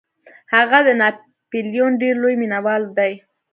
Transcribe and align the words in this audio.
هغه 0.55 0.79
د 0.87 0.89
ناپلیون 1.01 1.91
ډیر 2.01 2.15
لوی 2.23 2.35
مینوال 2.41 2.81
دی. 2.97 3.13